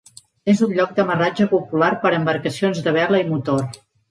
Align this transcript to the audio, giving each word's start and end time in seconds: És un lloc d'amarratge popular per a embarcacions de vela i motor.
És 0.53 0.61
un 0.67 0.71
lloc 0.77 0.95
d'amarratge 0.99 1.47
popular 1.51 1.91
per 2.07 2.13
a 2.13 2.17
embarcacions 2.21 2.83
de 2.89 2.97
vela 2.99 3.23
i 3.23 3.31
motor. 3.31 3.63